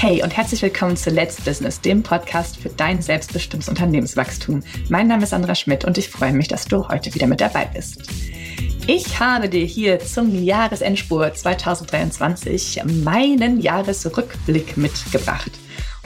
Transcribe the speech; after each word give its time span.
Hey 0.00 0.22
und 0.22 0.36
herzlich 0.36 0.62
willkommen 0.62 0.96
zu 0.96 1.10
Let's 1.10 1.40
Business, 1.40 1.80
dem 1.80 2.04
Podcast 2.04 2.56
für 2.56 2.68
dein 2.68 3.02
selbstbestimmtes 3.02 3.68
Unternehmenswachstum. 3.68 4.62
Mein 4.88 5.08
Name 5.08 5.24
ist 5.24 5.30
Sandra 5.30 5.56
Schmidt 5.56 5.84
und 5.84 5.98
ich 5.98 6.08
freue 6.08 6.32
mich, 6.32 6.46
dass 6.46 6.66
du 6.66 6.86
heute 6.88 7.12
wieder 7.14 7.26
mit 7.26 7.40
dabei 7.40 7.64
bist. 7.64 8.08
Ich 8.86 9.18
habe 9.18 9.48
dir 9.48 9.64
hier 9.64 9.98
zum 9.98 10.40
Jahresendspurt 10.40 11.36
2023 11.36 12.82
meinen 12.84 13.60
Jahresrückblick 13.60 14.76
mitgebracht. 14.76 15.50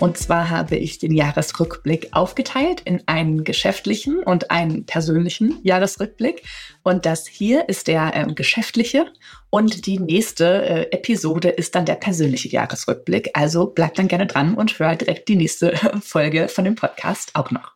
Und 0.03 0.19
zwar 0.19 0.51
habe 0.51 0.75
ich 0.75 0.99
den 0.99 1.13
Jahresrückblick 1.13 2.09
aufgeteilt 2.11 2.81
in 2.81 3.05
einen 3.07 3.45
geschäftlichen 3.45 4.19
und 4.19 4.51
einen 4.51 4.85
persönlichen 4.85 5.61
Jahresrückblick. 5.63 6.43
Und 6.83 7.07
das 7.07 7.29
hier 7.29 7.69
ist 7.69 7.87
der 7.87 8.11
äh, 8.13 8.35
geschäftliche 8.35 9.13
und 9.49 9.87
die 9.87 10.01
nächste 10.01 10.65
äh, 10.65 10.83
Episode 10.91 11.51
ist 11.51 11.77
dann 11.77 11.87
der 11.87 11.95
persönliche 11.95 12.49
Jahresrückblick. 12.49 13.31
Also 13.35 13.67
bleib 13.67 13.95
dann 13.95 14.09
gerne 14.09 14.27
dran 14.27 14.57
und 14.57 14.77
hör 14.77 14.97
direkt 14.97 15.29
die 15.29 15.37
nächste 15.37 15.77
Folge 16.03 16.49
von 16.49 16.65
dem 16.65 16.75
Podcast 16.75 17.31
auch 17.35 17.53
noch. 17.53 17.71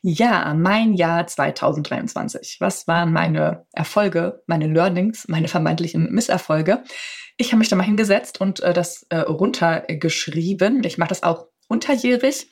Ja, 0.00 0.54
mein 0.54 0.94
Jahr 0.94 1.26
2023. 1.26 2.56
Was 2.60 2.88
waren 2.88 3.12
meine 3.12 3.66
Erfolge, 3.74 4.42
meine 4.46 4.68
Learnings, 4.68 5.28
meine 5.28 5.48
vermeintlichen 5.48 6.10
Misserfolge? 6.12 6.82
Ich 7.42 7.50
habe 7.50 7.58
mich 7.58 7.68
da 7.68 7.74
mal 7.74 7.82
hingesetzt 7.82 8.40
und 8.40 8.60
äh, 8.60 8.72
das 8.72 9.04
äh, 9.08 9.18
runtergeschrieben. 9.18 10.84
Ich 10.84 10.96
mache 10.96 11.08
das 11.08 11.24
auch 11.24 11.48
unterjährig. 11.66 12.48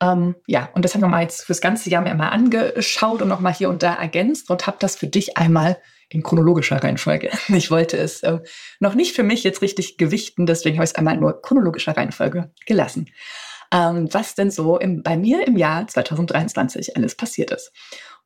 Ähm, 0.00 0.34
ja, 0.46 0.70
und 0.72 0.82
das 0.82 0.94
habe 0.94 1.04
ich 1.04 1.10
mal 1.10 1.20
jetzt 1.20 1.44
fürs 1.44 1.60
ganze 1.60 1.90
Jahr 1.90 2.00
mir 2.00 2.14
mal 2.14 2.30
angeschaut 2.30 3.20
und 3.20 3.28
nochmal 3.28 3.52
hier 3.52 3.68
und 3.68 3.82
da 3.82 3.92
ergänzt 3.92 4.48
und 4.48 4.66
habe 4.66 4.78
das 4.80 4.96
für 4.96 5.08
dich 5.08 5.36
einmal 5.36 5.76
in 6.08 6.22
chronologischer 6.22 6.82
Reihenfolge. 6.82 7.30
Ich 7.48 7.70
wollte 7.70 7.98
es 7.98 8.22
äh, 8.22 8.38
noch 8.78 8.94
nicht 8.94 9.14
für 9.14 9.24
mich 9.24 9.44
jetzt 9.44 9.60
richtig 9.60 9.98
gewichten, 9.98 10.46
deswegen 10.46 10.76
habe 10.76 10.84
ich 10.84 10.92
es 10.92 10.96
einmal 10.96 11.18
nur 11.18 11.42
chronologischer 11.42 11.94
Reihenfolge 11.94 12.50
gelassen. 12.64 13.10
Ähm, 13.70 14.08
was 14.10 14.34
denn 14.34 14.50
so 14.50 14.78
im, 14.78 15.02
bei 15.02 15.18
mir 15.18 15.46
im 15.46 15.58
Jahr 15.58 15.86
2023 15.86 16.96
alles 16.96 17.14
passiert 17.14 17.50
ist. 17.50 17.72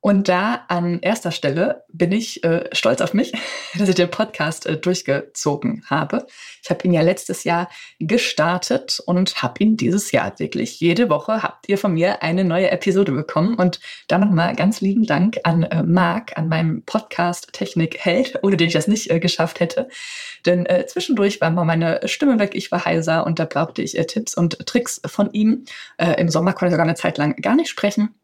Und 0.07 0.29
da 0.29 0.67
an 0.69 0.99
erster 1.01 1.31
Stelle 1.31 1.85
bin 1.91 2.13
ich 2.13 2.45
äh, 2.45 2.69
stolz 2.73 3.01
auf 3.01 3.15
mich, 3.15 3.33
dass 3.79 3.89
ich 3.89 3.95
den 3.95 4.11
Podcast 4.11 4.67
äh, 4.67 4.77
durchgezogen 4.77 5.83
habe. 5.87 6.27
Ich 6.63 6.69
habe 6.69 6.87
ihn 6.87 6.93
ja 6.93 7.01
letztes 7.01 7.45
Jahr 7.45 7.71
gestartet 8.01 9.01
und 9.07 9.43
habe 9.43 9.65
ihn 9.65 9.79
dieses 9.79 10.13
Jahr 10.13 10.39
wirklich 10.39 10.79
jede 10.79 11.09
Woche 11.09 11.43
habt 11.43 11.71
ihr 11.71 11.79
von 11.79 11.95
mir 11.95 12.23
eine 12.23 12.45
neue 12.45 12.71
Episode 12.71 13.13
bekommen. 13.13 13.55
Und 13.55 13.81
da 14.07 14.19
nochmal 14.19 14.55
ganz 14.55 14.83
lieben 14.83 15.07
Dank 15.07 15.39
an 15.45 15.63
äh, 15.63 15.83
Marc, 15.83 16.37
an 16.37 16.51
meinem 16.51 16.83
Podcast 16.83 17.55
Technik 17.55 17.97
Held, 17.99 18.39
ohne 18.43 18.59
den 18.59 18.67
ich 18.67 18.75
das 18.75 18.87
nicht 18.87 19.11
äh, 19.11 19.21
geschafft 19.21 19.59
hätte. 19.59 19.89
Denn 20.45 20.67
äh, 20.67 20.85
zwischendurch 20.85 21.41
war 21.41 21.51
mal 21.51 21.65
meine 21.65 22.07
Stimme 22.09 22.39
weg, 22.39 22.51
ich 22.53 22.71
war 22.71 22.85
heiser 22.85 23.25
und 23.25 23.39
da 23.39 23.47
brauchte 23.47 23.81
ich 23.81 23.97
äh, 23.97 24.05
Tipps 24.05 24.35
und 24.35 24.67
Tricks 24.67 25.01
von 25.07 25.33
ihm. 25.33 25.65
Äh, 25.97 26.21
Im 26.21 26.29
Sommer 26.29 26.53
konnte 26.53 26.67
ich 26.67 26.73
sogar 26.73 26.85
eine 26.85 26.95
Zeit 26.95 27.17
lang 27.17 27.37
gar 27.37 27.57
nicht 27.57 27.71
sprechen. 27.71 28.15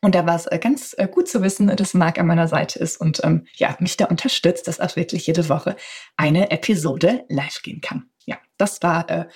Und 0.00 0.14
da 0.14 0.26
war 0.26 0.36
es 0.36 0.46
äh, 0.46 0.58
ganz 0.58 0.94
äh, 0.96 1.08
gut 1.08 1.28
zu 1.28 1.42
wissen, 1.42 1.74
dass 1.74 1.94
Marc 1.94 2.18
an 2.18 2.26
meiner 2.26 2.46
Seite 2.46 2.78
ist 2.78 3.00
und 3.00 3.20
ähm, 3.24 3.46
ja, 3.54 3.76
mich 3.80 3.96
da 3.96 4.06
unterstützt, 4.06 4.68
dass 4.68 4.80
auch 4.80 4.94
wirklich 4.94 5.26
jede 5.26 5.48
Woche 5.48 5.76
eine 6.16 6.50
Episode 6.50 7.24
live 7.28 7.62
gehen 7.62 7.80
kann. 7.80 8.08
Ja, 8.24 8.36
das 8.58 8.82
war 8.82 9.10
äh, 9.10 9.26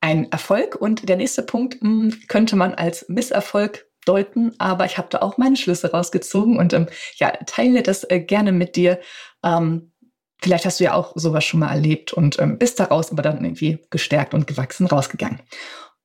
ein 0.00 0.30
Erfolg. 0.30 0.76
Und 0.76 1.08
der 1.08 1.16
nächste 1.16 1.42
Punkt 1.42 1.82
mh, 1.82 1.88
hm, 1.88 2.20
könnte 2.28 2.56
man 2.56 2.74
als 2.74 3.08
Misserfolg 3.08 3.86
deuten, 4.04 4.52
aber 4.58 4.84
ich 4.84 4.98
habe 4.98 5.08
da 5.10 5.18
auch 5.18 5.38
meine 5.38 5.56
Schlüsse 5.56 5.92
rausgezogen 5.92 6.58
und 6.58 6.72
ähm, 6.72 6.88
ja, 7.16 7.30
teile 7.46 7.82
das 7.82 8.04
äh, 8.10 8.20
gerne 8.20 8.52
mit 8.52 8.76
dir. 8.76 9.00
Ähm, 9.44 9.92
vielleicht 10.40 10.66
hast 10.66 10.80
du 10.80 10.84
ja 10.84 10.94
auch 10.94 11.12
sowas 11.14 11.44
schon 11.44 11.60
mal 11.60 11.70
erlebt 11.70 12.12
und 12.12 12.38
ähm, 12.40 12.58
bist 12.58 12.80
daraus 12.80 13.12
aber 13.12 13.22
dann 13.22 13.44
irgendwie 13.44 13.78
gestärkt 13.90 14.34
und 14.34 14.46
gewachsen 14.46 14.86
rausgegangen. 14.86 15.40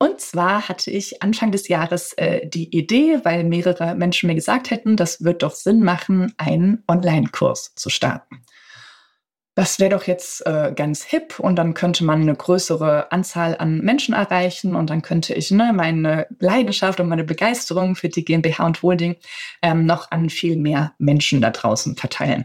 Und 0.00 0.20
zwar 0.20 0.68
hatte 0.68 0.92
ich 0.92 1.22
Anfang 1.22 1.50
des 1.50 1.66
Jahres 1.66 2.12
äh, 2.12 2.46
die 2.46 2.76
Idee, 2.76 3.20
weil 3.24 3.42
mehrere 3.42 3.96
Menschen 3.96 4.28
mir 4.28 4.36
gesagt 4.36 4.70
hätten, 4.70 4.96
das 4.96 5.24
wird 5.24 5.42
doch 5.42 5.54
Sinn 5.54 5.82
machen, 5.82 6.32
einen 6.36 6.84
Online-Kurs 6.86 7.74
zu 7.74 7.90
starten. 7.90 8.42
Das 9.56 9.80
wäre 9.80 9.90
doch 9.90 10.04
jetzt 10.04 10.46
äh, 10.46 10.72
ganz 10.72 11.02
hip 11.02 11.40
und 11.40 11.56
dann 11.56 11.74
könnte 11.74 12.04
man 12.04 12.22
eine 12.22 12.36
größere 12.36 13.10
Anzahl 13.10 13.56
an 13.58 13.78
Menschen 13.80 14.14
erreichen 14.14 14.76
und 14.76 14.88
dann 14.88 15.02
könnte 15.02 15.34
ich 15.34 15.50
ne, 15.50 15.72
meine 15.74 16.28
Leidenschaft 16.38 17.00
und 17.00 17.08
meine 17.08 17.24
Begeisterung 17.24 17.96
für 17.96 18.08
die 18.08 18.24
GmbH 18.24 18.64
und 18.64 18.80
Holding 18.82 19.16
ähm, 19.60 19.84
noch 19.84 20.12
an 20.12 20.30
viel 20.30 20.56
mehr 20.56 20.94
Menschen 20.98 21.40
da 21.40 21.50
draußen 21.50 21.96
verteilen. 21.96 22.44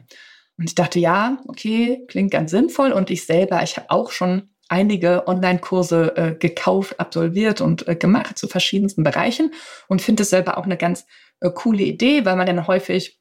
Und 0.58 0.70
ich 0.70 0.74
dachte, 0.74 0.98
ja, 0.98 1.38
okay, 1.48 2.04
klingt 2.08 2.32
ganz 2.32 2.50
sinnvoll 2.50 2.92
und 2.92 3.12
ich 3.12 3.28
selber, 3.28 3.62
ich 3.62 3.78
habe 3.78 3.92
auch 3.92 4.10
schon 4.10 4.50
einige 4.74 5.28
Online-Kurse 5.28 6.18
äh, 6.18 6.34
gekauft, 6.34 7.00
absolviert 7.00 7.62
und 7.62 7.88
äh, 7.88 7.96
gemacht 7.96 8.40
zu 8.40 8.48
verschiedensten 8.48 9.04
Bereichen 9.04 9.54
und 9.88 10.02
finde 10.02 10.24
es 10.24 10.32
selber 10.32 10.58
auch 10.58 10.64
eine 10.64 10.78
ganz 10.78 11.06
äh, 11.42 11.52
coole 11.54 11.84
Idee, 11.84 12.26
weil 12.26 12.36
man 12.36 12.48
dann 12.48 12.66
häufig 12.66 13.20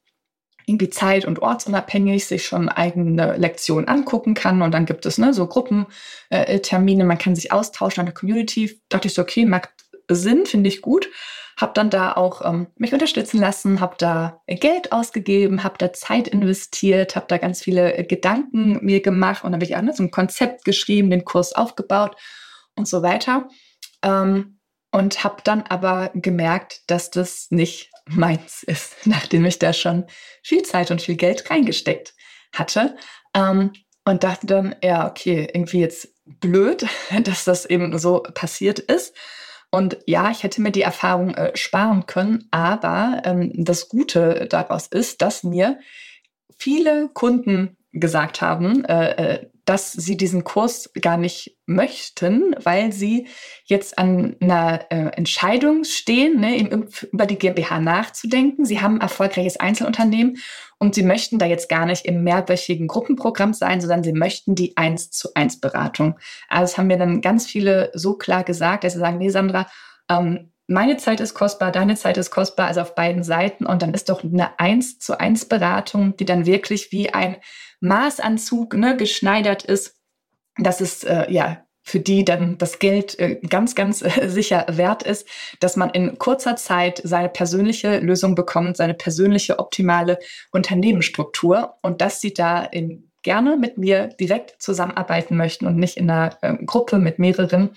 irgendwie 0.65 0.89
zeit- 0.89 1.25
und 1.25 1.43
ortsunabhängig 1.43 2.25
sich 2.25 2.45
schon 2.45 2.69
eigene 2.69 3.37
Lektionen 3.37 3.87
angucken 3.87 4.33
kann 4.33 4.63
und 4.63 4.71
dann 4.73 4.87
gibt 4.87 5.05
es 5.05 5.19
ne, 5.19 5.31
so 5.31 5.45
Gruppentermine, 5.45 7.03
man 7.03 7.17
kann 7.19 7.35
sich 7.35 7.51
austauschen 7.51 7.99
an 7.99 8.07
der 8.07 8.15
Community. 8.15 8.81
Dachte 8.89 9.07
ich 9.07 9.13
so, 9.13 9.21
okay, 9.21 9.45
macht 9.45 9.69
Sinn, 10.09 10.47
finde 10.47 10.69
ich 10.69 10.81
gut 10.81 11.07
habe 11.63 11.73
dann 11.73 11.89
da 11.89 12.11
auch 12.11 12.43
ähm, 12.43 12.67
mich 12.75 12.91
unterstützen 12.91 13.39
lassen, 13.39 13.79
habe 13.79 13.95
da 13.97 14.41
Geld 14.47 14.91
ausgegeben, 14.91 15.63
habe 15.63 15.77
da 15.77 15.93
Zeit 15.93 16.27
investiert, 16.27 17.15
habe 17.15 17.25
da 17.29 17.37
ganz 17.37 17.61
viele 17.61 17.95
äh, 17.95 18.03
Gedanken 18.03 18.83
mir 18.85 19.01
gemacht 19.01 19.45
und 19.45 19.53
habe 19.53 19.63
ich 19.63 19.75
auch 19.75 19.81
ne, 19.81 19.93
so 19.95 20.03
ein 20.03 20.11
Konzept 20.11 20.65
geschrieben, 20.65 21.09
den 21.09 21.23
Kurs 21.23 21.53
aufgebaut 21.53 22.17
und 22.75 22.85
so 22.85 23.01
weiter. 23.01 23.47
Ähm, 24.03 24.59
und 24.91 25.23
habe 25.23 25.37
dann 25.45 25.63
aber 25.63 26.11
gemerkt, 26.13 26.81
dass 26.87 27.09
das 27.09 27.47
nicht 27.49 27.91
meins 28.05 28.63
ist, 28.63 28.95
nachdem 29.05 29.45
ich 29.45 29.57
da 29.57 29.71
schon 29.71 30.05
viel 30.43 30.63
Zeit 30.63 30.91
und 30.91 31.01
viel 31.01 31.15
Geld 31.15 31.49
reingesteckt 31.49 32.13
hatte. 32.53 32.97
Ähm, 33.33 33.71
und 34.05 34.25
dachte 34.25 34.47
dann, 34.47 34.75
ja, 34.83 35.07
okay, 35.07 35.47
irgendwie 35.53 35.79
jetzt 35.79 36.09
blöd, 36.25 36.85
dass 37.23 37.45
das 37.45 37.65
eben 37.65 37.97
so 37.97 38.21
passiert 38.21 38.79
ist. 38.79 39.15
Und 39.73 39.97
ja, 40.05 40.29
ich 40.29 40.43
hätte 40.43 40.61
mir 40.61 40.71
die 40.71 40.83
Erfahrung 40.83 41.33
äh, 41.33 41.57
sparen 41.57 42.05
können, 42.05 42.47
aber 42.51 43.23
ähm, 43.25 43.51
das 43.55 43.89
Gute 43.89 44.45
daraus 44.47 44.85
ist, 44.85 45.23
dass 45.23 45.43
mir 45.43 45.79
viele 46.59 47.09
Kunden 47.11 47.75
gesagt 47.91 48.39
haben, 48.41 48.85
äh, 48.85 49.09
äh, 49.13 49.49
dass 49.65 49.93
sie 49.93 50.17
diesen 50.17 50.43
Kurs 50.43 50.91
gar 51.01 51.17
nicht 51.17 51.57
möchten, 51.65 52.55
weil 52.61 52.91
sie 52.91 53.27
jetzt 53.65 53.97
an 53.97 54.35
einer 54.41 54.85
äh, 54.89 55.15
Entscheidung 55.15 55.85
stehen, 55.85 56.39
ne, 56.39 56.57
über 57.11 57.25
die 57.25 57.37
GmbH 57.37 57.79
nachzudenken. 57.79 58.65
Sie 58.65 58.81
haben 58.81 58.95
ein 58.95 59.01
erfolgreiches 59.01 59.57
Einzelunternehmen 59.57 60.37
und 60.79 60.95
sie 60.95 61.03
möchten 61.03 61.39
da 61.39 61.45
jetzt 61.45 61.69
gar 61.69 61.85
nicht 61.85 62.05
im 62.05 62.23
mehrwöchigen 62.23 62.87
Gruppenprogramm 62.87 63.53
sein, 63.53 63.79
sondern 63.79 64.03
sie 64.03 64.13
möchten 64.13 64.55
die 64.55 64.75
eins 64.75 65.11
zu 65.11 65.29
eins 65.33 65.59
Beratung. 65.59 66.19
Also 66.49 66.71
das 66.71 66.77
haben 66.77 66.87
mir 66.87 66.97
dann 66.97 67.21
ganz 67.21 67.45
viele 67.45 67.91
so 67.93 68.15
klar 68.15 68.43
gesagt, 68.43 68.83
dass 68.83 68.93
sie 68.93 68.99
sagen, 68.99 69.17
nee, 69.17 69.29
Sandra, 69.29 69.67
ähm, 70.09 70.52
meine 70.73 70.97
Zeit 70.97 71.19
ist 71.19 71.33
kostbar, 71.33 71.71
deine 71.71 71.95
Zeit 71.95 72.17
ist 72.17 72.31
kostbar, 72.31 72.67
also 72.67 72.81
auf 72.81 72.95
beiden 72.95 73.23
Seiten. 73.23 73.65
Und 73.65 73.81
dann 73.81 73.93
ist 73.93 74.09
doch 74.09 74.23
eine 74.23 74.59
eins 74.59 74.99
zu 74.99 75.19
eins 75.19 75.45
Beratung, 75.45 76.17
die 76.17 76.25
dann 76.25 76.45
wirklich 76.45 76.91
wie 76.91 77.13
ein 77.13 77.37
Maßanzug 77.79 78.73
ne, 78.73 78.97
geschneidert 78.97 79.63
ist. 79.63 79.95
Das 80.57 80.81
ist 80.81 81.05
äh, 81.05 81.31
ja 81.31 81.63
für 81.85 81.99
die 81.99 82.23
dann 82.23 82.57
das 82.57 82.79
Geld 82.79 83.19
äh, 83.19 83.39
ganz, 83.49 83.75
ganz 83.75 84.01
äh, 84.01 84.29
sicher 84.29 84.65
wert 84.69 85.03
ist, 85.03 85.27
dass 85.59 85.75
man 85.75 85.89
in 85.89 86.17
kurzer 86.17 86.55
Zeit 86.55 87.01
seine 87.03 87.29
persönliche 87.29 87.99
Lösung 87.99 88.35
bekommt, 88.35 88.77
seine 88.77 88.93
persönliche 88.93 89.59
optimale 89.59 90.17
Unternehmensstruktur 90.51 91.75
und 91.81 92.01
dass 92.01 92.21
sie 92.21 92.33
da 92.33 92.63
in, 92.63 93.11
gerne 93.21 93.57
mit 93.57 93.77
mir 93.77 94.07
direkt 94.07 94.61
zusammenarbeiten 94.61 95.35
möchten 95.35 95.67
und 95.67 95.75
nicht 95.75 95.97
in 95.97 96.09
einer 96.09 96.37
äh, 96.41 96.55
Gruppe 96.65 96.99
mit 96.99 97.19
mehreren. 97.19 97.71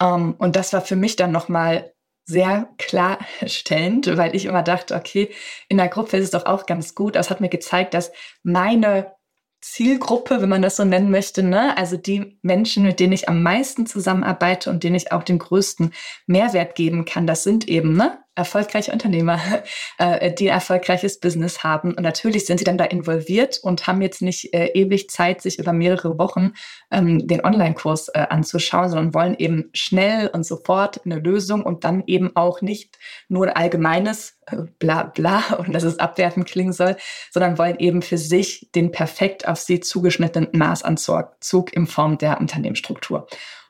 Ähm, 0.00 0.34
und 0.38 0.54
das 0.54 0.74
war 0.74 0.82
für 0.82 0.96
mich 0.96 1.16
dann 1.16 1.32
nochmal 1.32 1.92
sehr 2.28 2.68
klarstellend, 2.76 4.16
weil 4.18 4.36
ich 4.36 4.44
immer 4.44 4.62
dachte, 4.62 4.94
okay, 4.94 5.30
in 5.68 5.78
der 5.78 5.88
Gruppe 5.88 6.18
ist 6.18 6.24
es 6.24 6.30
doch 6.30 6.44
auch 6.44 6.66
ganz 6.66 6.94
gut. 6.94 7.16
Das 7.16 7.30
hat 7.30 7.40
mir 7.40 7.48
gezeigt, 7.48 7.94
dass 7.94 8.12
meine 8.42 9.14
Zielgruppe, 9.62 10.42
wenn 10.42 10.50
man 10.50 10.62
das 10.62 10.76
so 10.76 10.84
nennen 10.84 11.10
möchte, 11.10 11.42
ne? 11.42 11.76
also 11.78 11.96
die 11.96 12.38
Menschen, 12.42 12.84
mit 12.84 13.00
denen 13.00 13.14
ich 13.14 13.28
am 13.30 13.42
meisten 13.42 13.86
zusammenarbeite 13.86 14.68
und 14.70 14.84
denen 14.84 14.94
ich 14.94 15.10
auch 15.10 15.22
den 15.24 15.38
größten 15.38 15.92
Mehrwert 16.26 16.74
geben 16.74 17.06
kann, 17.06 17.26
das 17.26 17.44
sind 17.44 17.66
eben 17.66 17.96
ne? 17.96 18.18
Erfolgreiche 18.38 18.92
Unternehmer, 18.92 19.40
äh, 19.98 20.32
die 20.32 20.50
ein 20.50 20.54
erfolgreiches 20.54 21.20
Business 21.20 21.62
haben. 21.64 21.94
Und 21.94 22.02
natürlich 22.02 22.46
sind 22.46 22.58
sie 22.58 22.64
dann 22.64 22.78
da 22.78 22.84
involviert 22.84 23.58
und 23.62 23.86
haben 23.86 24.00
jetzt 24.00 24.22
nicht 24.22 24.54
äh, 24.54 24.68
ewig 24.68 25.10
Zeit, 25.10 25.42
sich 25.42 25.58
über 25.58 25.72
mehrere 25.72 26.18
Wochen 26.18 26.52
ähm, 26.90 27.26
den 27.26 27.44
Online-Kurs 27.44 28.08
äh, 28.08 28.26
anzuschauen, 28.30 28.88
sondern 28.88 29.14
wollen 29.14 29.36
eben 29.38 29.70
schnell 29.74 30.28
und 30.28 30.46
sofort 30.46 31.04
eine 31.04 31.18
Lösung 31.18 31.62
und 31.62 31.84
dann 31.84 32.04
eben 32.06 32.34
auch 32.36 32.62
nicht 32.62 32.98
nur 33.28 33.46
ein 33.48 33.56
allgemeines 33.56 34.38
äh, 34.46 34.56
bla 34.78 35.02
bla 35.02 35.42
und 35.58 35.72
dass 35.72 35.82
es 35.82 35.98
abwertend 35.98 36.46
klingen 36.46 36.72
soll, 36.72 36.96
sondern 37.30 37.58
wollen 37.58 37.78
eben 37.78 38.02
für 38.02 38.18
sich 38.18 38.70
den 38.74 38.92
perfekt 38.92 39.46
auf 39.48 39.58
sie 39.58 39.80
zugeschnittenen 39.80 40.48
Maßanzug 40.52 41.72
in 41.72 41.86
Form 41.86 42.18
der 42.18 42.40
Unternehmensstruktur. 42.40 43.26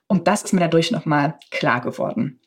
Und 0.07 0.27
das 0.27 0.43
ist 0.43 0.53
mir 0.53 0.61
dadurch 0.61 0.91
nochmal 0.91 1.39
klar 1.51 1.81
geworden. 1.81 2.41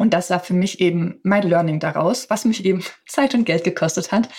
Und 0.00 0.14
das 0.14 0.30
war 0.30 0.40
für 0.40 0.54
mich 0.54 0.80
eben 0.80 1.20
mein 1.24 1.42
Learning 1.42 1.78
daraus, 1.78 2.30
was 2.30 2.46
mich 2.46 2.64
eben 2.64 2.82
Zeit 3.06 3.34
und 3.34 3.44
Geld 3.44 3.64
gekostet 3.64 4.12
hat. 4.12 4.30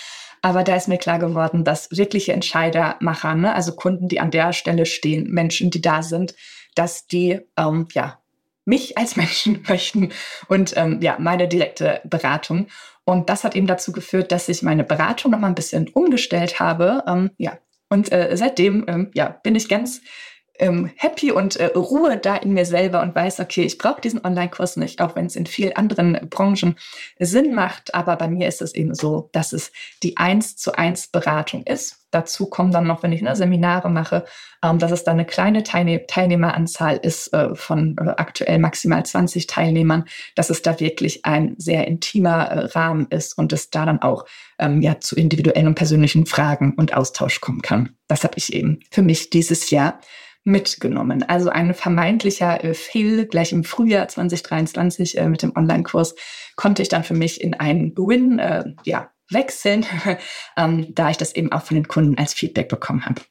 Aber 0.42 0.64
da 0.64 0.74
ist 0.74 0.88
mir 0.88 0.98
klar 0.98 1.20
geworden, 1.20 1.62
dass 1.62 1.88
wirkliche 1.92 2.32
Entscheidermacher, 2.32 3.36
ne, 3.36 3.54
also 3.54 3.76
Kunden, 3.76 4.08
die 4.08 4.18
an 4.18 4.32
der 4.32 4.52
Stelle 4.52 4.86
stehen, 4.86 5.30
Menschen, 5.30 5.70
die 5.70 5.80
da 5.80 6.02
sind, 6.02 6.34
dass 6.74 7.06
die 7.06 7.40
ähm, 7.56 7.86
ja 7.92 8.18
mich 8.64 8.98
als 8.98 9.14
Menschen 9.22 9.64
möchten 9.68 10.10
und 10.48 10.76
ähm, 10.76 11.00
ja 11.00 11.16
meine 11.20 11.46
direkte 11.46 12.00
Beratung. 12.04 12.66
Und 13.04 13.30
das 13.30 13.44
hat 13.44 13.54
eben 13.54 13.68
dazu 13.68 13.92
geführt, 13.92 14.32
dass 14.32 14.48
ich 14.48 14.62
meine 14.62 14.82
Beratung 14.82 15.30
noch 15.30 15.38
mal 15.38 15.46
ein 15.46 15.54
bisschen 15.54 15.88
umgestellt 15.88 16.58
habe. 16.58 17.04
Ähm, 17.06 17.30
ja 17.38 17.56
und 17.88 18.10
äh, 18.10 18.36
seitdem 18.36 18.84
ähm, 18.88 19.10
ja 19.14 19.28
bin 19.28 19.54
ich 19.54 19.68
ganz 19.68 20.00
ähm, 20.62 20.90
happy 20.96 21.32
und 21.32 21.56
äh, 21.56 21.66
Ruhe 21.74 22.16
da 22.16 22.36
in 22.36 22.52
mir 22.54 22.64
selber 22.64 23.02
und 23.02 23.14
weiß, 23.14 23.40
okay, 23.40 23.62
ich 23.64 23.78
brauche 23.78 24.00
diesen 24.00 24.24
Online-Kurs 24.24 24.76
nicht, 24.76 25.00
auch 25.00 25.16
wenn 25.16 25.26
es 25.26 25.34
in 25.34 25.46
vielen 25.46 25.74
anderen 25.74 26.28
Branchen 26.30 26.76
Sinn 27.18 27.54
macht. 27.54 27.94
Aber 27.94 28.16
bei 28.16 28.28
mir 28.28 28.46
ist 28.46 28.62
es 28.62 28.74
eben 28.74 28.94
so, 28.94 29.28
dass 29.32 29.52
es 29.52 29.72
die 30.02 30.16
eins 30.16 30.56
zu 30.56 30.72
eins 30.72 31.08
Beratung 31.08 31.64
ist. 31.64 31.98
Dazu 32.12 32.46
kommen 32.46 32.72
dann 32.72 32.86
noch, 32.86 33.02
wenn 33.02 33.10
ich 33.10 33.22
ne, 33.22 33.34
Seminare 33.34 33.90
mache, 33.90 34.24
ähm, 34.62 34.78
dass 34.78 34.92
es 34.92 35.02
dann 35.02 35.14
eine 35.14 35.24
kleine 35.24 35.64
Teilne 35.64 36.06
Teilnehmeranzahl 36.06 36.98
ist 36.98 37.32
äh, 37.32 37.54
von 37.54 37.96
äh, 37.98 38.10
aktuell 38.16 38.58
maximal 38.58 39.04
20 39.04 39.46
Teilnehmern, 39.48 40.04
dass 40.36 40.50
es 40.50 40.62
da 40.62 40.78
wirklich 40.78 41.24
ein 41.24 41.54
sehr 41.58 41.88
intimer 41.88 42.44
äh, 42.44 42.64
Rahmen 42.66 43.06
ist 43.08 43.36
und 43.36 43.52
es 43.52 43.70
da 43.70 43.86
dann 43.86 44.02
auch 44.02 44.26
ähm, 44.60 44.80
ja 44.80 45.00
zu 45.00 45.16
individuellen 45.16 45.66
und 45.68 45.74
persönlichen 45.74 46.26
Fragen 46.26 46.74
und 46.76 46.94
Austausch 46.94 47.40
kommen 47.40 47.62
kann. 47.62 47.96
Das 48.06 48.22
habe 48.22 48.34
ich 48.36 48.52
eben 48.52 48.80
für 48.90 49.02
mich 49.02 49.30
dieses 49.30 49.70
Jahr 49.70 49.98
mitgenommen. 50.44 51.22
Also 51.22 51.50
ein 51.50 51.74
vermeintlicher 51.74 52.64
äh, 52.64 52.74
Fail 52.74 53.26
gleich 53.26 53.52
im 53.52 53.64
Frühjahr 53.64 54.08
2023 54.08 55.18
äh, 55.18 55.28
mit 55.28 55.42
dem 55.42 55.56
Online-Kurs 55.56 56.14
konnte 56.56 56.82
ich 56.82 56.88
dann 56.88 57.04
für 57.04 57.14
mich 57.14 57.40
in 57.40 57.54
einen 57.54 57.96
Win 57.96 58.38
äh, 58.38 58.64
ja, 58.84 59.10
wechseln, 59.30 59.86
ähm, 60.56 60.94
da 60.94 61.10
ich 61.10 61.16
das 61.16 61.34
eben 61.34 61.52
auch 61.52 61.62
von 61.62 61.76
den 61.76 61.88
Kunden 61.88 62.18
als 62.18 62.34
Feedback 62.34 62.68
bekommen 62.68 63.04
habe. 63.06 63.22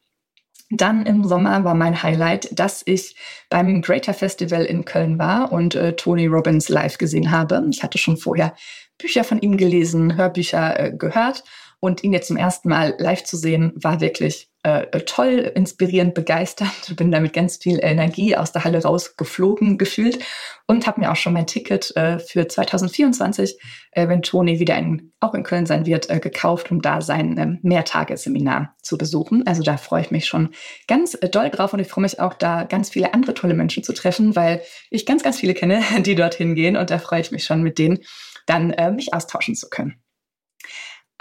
Dann 0.74 1.06
im 1.06 1.26
Sommer 1.26 1.66
war 1.66 1.76
mein 1.76 2.02
Highlight, 2.02 2.58
dass 2.58 2.82
ich 2.86 3.18
beim 3.50 3.82
Greater 3.82 4.14
Festival 4.14 4.64
in 4.64 4.86
Köln 4.86 5.20
war 5.20 5.52
und 5.52 5.76
äh, 5.76 5.98
Tony 5.98 6.28
Robbins 6.28 6.70
live 6.70 6.98
gesehen 6.98 7.30
habe. 7.30 7.68
Ich 7.72 7.84
hatte 7.84 7.98
schon 7.98 8.16
vorher 8.16 8.56
Bücher 8.98 9.26
von 9.26 9.42
ihm 9.42 9.58
gelesen, 9.58 10.16
Hörbücher 10.16 10.80
äh, 10.80 10.94
gehört 10.96 11.44
und 11.82 12.06
ihn 12.06 12.14
jetzt 12.14 12.28
zum 12.28 12.38
ersten 12.38 12.70
Mal 12.70 12.96
live 13.00 13.24
zu 13.26 13.36
sehen, 13.36 13.74
war 13.76 14.00
wirklich 14.00 14.51
äh, 14.64 14.86
toll, 15.02 15.52
inspirierend, 15.56 16.14
begeistert. 16.14 16.96
Bin 16.96 17.12
da 17.12 17.20
mit 17.20 17.34
ganz 17.34 17.58
viel 17.58 17.80
Energie 17.82 18.36
aus 18.36 18.52
der 18.52 18.64
Halle 18.64 18.84
rausgeflogen 18.84 19.78
gefühlt 19.78 20.20
und 20.68 20.86
habe 20.86 21.02
mir 21.02 21.12
auch 21.12 21.16
schon 21.16 21.34
mein 21.34 21.48
Ticket 21.48 21.96
äh, 21.96 22.20
für 22.20 22.48
2024, 22.48 23.58
äh, 23.92 24.08
wenn 24.08 24.22
Toni 24.22 24.60
wieder 24.60 24.78
in, 24.78 25.14
auch 25.20 25.34
in 25.34 25.44
Köln 25.44 25.66
sein 25.66 25.86
wird, 25.86 26.10
äh, 26.10 26.20
gekauft, 26.20 26.72
um 26.72 26.82
da 26.82 27.02
sein 27.02 27.38
ähm, 27.38 27.60
Mehrtagesseminar 27.64 28.76
zu 28.82 28.98
besuchen. 28.98 29.48
Also 29.48 29.64
da 29.64 29.78
freue 29.78 30.02
ich 30.02 30.12
mich 30.12 30.28
schon 30.28 30.50
ganz 30.88 31.16
äh, 31.16 31.30
doll 31.30 31.50
drauf 31.50 31.74
und 31.74 31.80
ich 31.80 31.88
freue 31.88 32.04
mich 32.04 32.20
auch 32.20 32.36
da 32.36 32.64
ganz 32.64 32.92
viele 32.92 33.14
andere 33.14 33.34
tolle 33.34 33.56
Menschen 33.56 33.84
zu 33.84 33.94
treffen, 33.94 34.36
weil 34.36 34.62
ich 34.90 35.06
ganz, 35.06 35.24
ganz 35.24 35.40
viele 35.40 35.56
kenne, 35.56 35.82
die 36.06 36.16
dorthin 36.16 36.56
gehen 36.56 36.78
und 36.78 36.90
da 36.90 37.00
freue 37.00 37.22
ich 37.22 37.32
mich 37.32 37.44
schon 37.44 37.64
mit 37.64 37.80
denen 37.80 38.00
dann 38.46 38.72
äh, 38.72 38.92
mich 38.92 39.14
austauschen 39.14 39.56
zu 39.56 39.70
können. 39.70 40.02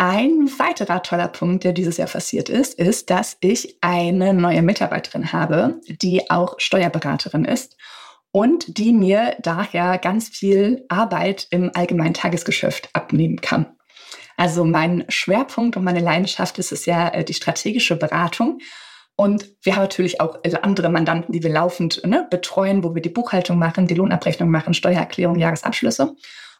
Ein 0.02 0.48
weiterer 0.58 1.02
toller 1.02 1.28
Punkt, 1.28 1.62
der 1.62 1.74
dieses 1.74 1.98
Jahr 1.98 2.08
passiert 2.08 2.48
ist, 2.48 2.72
ist, 2.78 3.10
dass 3.10 3.36
ich 3.40 3.76
eine 3.82 4.32
neue 4.32 4.62
Mitarbeiterin 4.62 5.30
habe, 5.30 5.78
die 5.86 6.30
auch 6.30 6.54
Steuerberaterin 6.56 7.44
ist 7.44 7.76
und 8.32 8.78
die 8.78 8.94
mir 8.94 9.36
daher 9.42 9.98
ganz 9.98 10.30
viel 10.30 10.86
Arbeit 10.88 11.48
im 11.50 11.70
allgemeinen 11.74 12.14
Tagesgeschäft 12.14 12.88
abnehmen 12.94 13.42
kann. 13.42 13.76
Also 14.38 14.64
mein 14.64 15.04
Schwerpunkt 15.10 15.76
und 15.76 15.84
meine 15.84 16.00
Leidenschaft 16.00 16.58
ist 16.58 16.72
es 16.72 16.86
ja 16.86 17.08
äh, 17.08 17.22
die 17.22 17.34
strategische 17.34 17.96
Beratung. 17.96 18.60
Und 19.16 19.50
wir 19.62 19.76
haben 19.76 19.82
natürlich 19.82 20.22
auch 20.22 20.38
andere 20.62 20.88
Mandanten, 20.88 21.32
die 21.32 21.42
wir 21.42 21.50
laufend 21.50 22.06
ne, 22.06 22.26
betreuen, 22.30 22.82
wo 22.84 22.94
wir 22.94 23.02
die 23.02 23.10
Buchhaltung 23.10 23.58
machen, 23.58 23.86
die 23.86 23.96
Lohnabrechnung 23.96 24.48
machen, 24.48 24.72
Steuererklärung, 24.72 25.36
Jahresabschlüsse. 25.38 26.16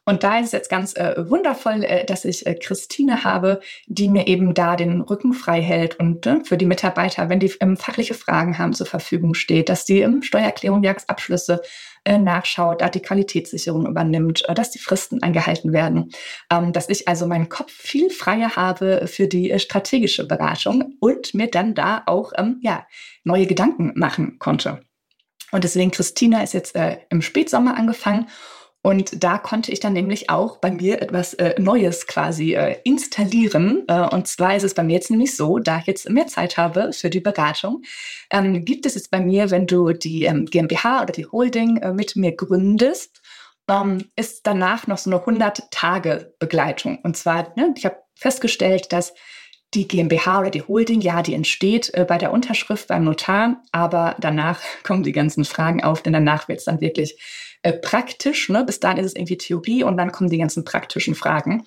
Und 0.07 0.25
da 0.25 0.39
ist 0.39 0.47
es 0.47 0.53
jetzt 0.53 0.71
ganz 0.71 0.97
äh, 0.97 1.15
wundervoll, 1.29 1.85
äh, 1.85 2.05
dass 2.05 2.25
ich 2.25 2.47
äh, 2.47 2.55
Christine 2.55 3.23
habe, 3.23 3.61
die 3.87 4.09
mir 4.09 4.27
eben 4.27 4.55
da 4.55 4.77
den 4.77 5.03
Rücken 5.03 5.35
frei 5.35 5.61
hält 5.61 6.01
und 6.01 6.27
äh, 6.27 6.43
für 6.43 6.57
die 6.57 6.67
Mitarbeiter, 6.67 7.29
wenn 7.29 7.39
die 7.39 7.53
ähm, 7.61 7.77
fachliche 7.77 8.15
Fragen 8.15 8.59
haben, 8.59 8.73
zur 8.73 8.87
Verfügung 8.87 9.35
steht, 9.35 9.69
dass 9.69 9.85
die 9.85 10.01
im 10.01 10.23
Steuererklärung, 10.23 10.83
Jahresabschlüsse 10.83 11.61
äh, 12.05 12.19
nachschaut, 12.19 12.81
da 12.81 12.89
die 12.89 13.03
Qualitätssicherung 13.03 13.87
übernimmt, 13.87 14.49
äh, 14.49 14.55
dass 14.55 14.71
die 14.71 14.79
Fristen 14.79 15.23
eingehalten 15.23 15.73
werden, 15.73 16.11
ähm, 16.51 16.73
dass 16.73 16.89
ich 16.89 17.07
also 17.07 17.27
meinen 17.27 17.51
Kopf 17.51 17.71
viel 17.71 18.09
freier 18.09 18.57
habe 18.57 19.07
für 19.07 19.29
die 19.29 19.51
äh, 19.51 19.59
strategische 19.59 20.27
Beratung 20.27 20.95
und 21.01 21.35
mir 21.35 21.51
dann 21.51 21.75
da 21.75 22.03
auch 22.07 22.33
ähm, 22.37 22.59
ja, 22.63 22.87
neue 23.23 23.47
Gedanken 23.47 23.93
machen 23.97 24.39
konnte. 24.39 24.81
Und 25.53 25.65
deswegen, 25.65 25.91
Christina 25.91 26.43
ist 26.43 26.55
jetzt 26.55 26.75
äh, 26.75 26.99
im 27.11 27.23
Spätsommer 27.23 27.77
angefangen 27.77 28.29
und 28.83 29.23
da 29.23 29.37
konnte 29.37 29.73
ich 29.73 29.81
dann 29.81 29.93
nämlich 29.93 30.31
auch 30.31 30.57
bei 30.57 30.71
mir 30.71 31.03
etwas 31.03 31.35
äh, 31.35 31.55
Neues 31.61 32.07
quasi 32.07 32.55
äh, 32.55 32.79
installieren. 32.85 33.85
Äh, 33.89 34.09
und 34.09 34.27
zwar 34.27 34.57
ist 34.57 34.63
es 34.63 34.73
bei 34.73 34.83
mir 34.83 34.95
jetzt 34.95 35.11
nämlich 35.11 35.37
so, 35.37 35.59
da 35.59 35.81
ich 35.81 35.87
jetzt 35.87 36.09
mehr 36.09 36.27
Zeit 36.29 36.57
habe 36.57 36.93
für 36.95 37.11
die 37.11 37.21
Beratung, 37.21 37.83
ähm, 38.31 38.65
gibt 38.65 38.87
es 38.87 38.95
jetzt 38.95 39.11
bei 39.11 39.21
mir, 39.21 39.51
wenn 39.51 39.67
du 39.67 39.93
die 39.93 40.25
ähm, 40.25 40.47
GmbH 40.47 41.03
oder 41.03 41.13
die 41.13 41.27
Holding 41.27 41.77
äh, 41.77 41.93
mit 41.93 42.17
mir 42.17 42.35
gründest, 42.35 43.21
ähm, 43.69 44.07
ist 44.17 44.47
danach 44.47 44.87
noch 44.87 44.97
so 44.97 45.11
eine 45.11 45.21
100-Tage-Begleitung. 45.21 47.01
Und 47.03 47.19
zwar, 47.19 47.53
ne, 47.57 47.75
ich 47.77 47.85
habe 47.85 47.97
festgestellt, 48.15 48.95
dass 48.95 49.13
die 49.75 49.87
GmbH 49.87 50.41
oder 50.41 50.51
die 50.51 50.63
Holding, 50.63 51.01
ja, 51.01 51.23
die 51.23 51.35
entsteht 51.35 51.95
äh, 51.95 52.05
bei 52.05 52.19
der 52.19 52.33
Unterschrift 52.33 52.89
beim 52.89 53.05
Notar, 53.05 53.63
aber 53.73 54.17
danach 54.19 54.61
kommen 54.83 55.03
die 55.03 55.13
ganzen 55.13 55.45
Fragen 55.45 55.83
auf, 55.83 56.03
denn 56.03 56.13
danach 56.13 56.49
wird 56.49 56.59
es 56.59 56.65
dann 56.65 56.81
wirklich 56.81 57.19
äh, 57.63 57.73
praktisch. 57.73 58.49
Ne? 58.49 58.65
Bis 58.65 58.81
dahin 58.81 58.99
ist 58.99 59.07
es 59.07 59.17
irgendwie 59.17 59.39
Theorie 59.39 59.85
und 59.85 59.97
dann 59.97 60.13
kommen 60.13 60.31
die 60.31 60.39
ganzen 60.39 60.65
praktischen 60.65 61.15
Fragen. 61.15 61.65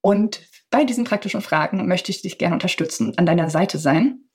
Und 0.00 0.40
bei 0.70 0.84
diesen 0.84 1.04
praktischen 1.04 1.42
Fragen 1.42 1.86
möchte 1.86 2.10
ich 2.10 2.22
dich 2.22 2.38
gerne 2.38 2.54
unterstützen, 2.54 3.16
an 3.16 3.26
deiner 3.26 3.50
Seite 3.50 3.78
sein. 3.78 4.25